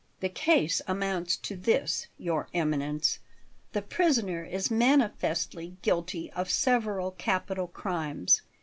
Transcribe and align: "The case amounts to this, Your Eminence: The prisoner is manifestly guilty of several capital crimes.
"The 0.19 0.29
case 0.29 0.81
amounts 0.87 1.35
to 1.37 1.55
this, 1.55 2.07
Your 2.17 2.47
Eminence: 2.55 3.19
The 3.73 3.83
prisoner 3.83 4.43
is 4.43 4.71
manifestly 4.71 5.77
guilty 5.83 6.31
of 6.31 6.49
several 6.49 7.11
capital 7.11 7.67
crimes. 7.67 8.41